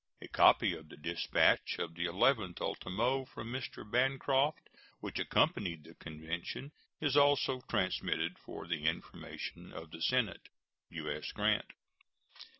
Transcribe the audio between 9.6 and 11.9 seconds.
of the Senate. U.S. GRANT.